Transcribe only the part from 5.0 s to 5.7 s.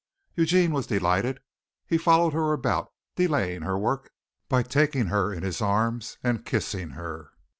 her in his